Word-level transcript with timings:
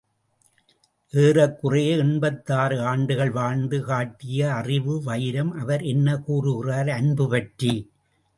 ஏறக்குறைய 1.13 1.89
எண்பத்தாறு 1.97 2.77
ஆண்டுகள் 2.81 3.31
வாழ்ந்து 3.31 3.79
காட்டிய 3.81 4.49
அறிவு 4.53 4.95
வைரம் 5.03 5.53
அவர் 5.53 5.83
என்ன 5.83 6.17
கூறுகிறார் 6.17 6.89
அன்பு 6.89 7.27
பற்றி. 7.29 7.73